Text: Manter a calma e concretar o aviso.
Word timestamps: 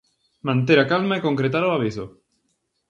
Manter 0.47 0.77
a 0.81 0.87
calma 0.91 1.15
e 1.17 1.25
concretar 1.27 1.63
o 1.65 1.75
aviso. 1.77 2.05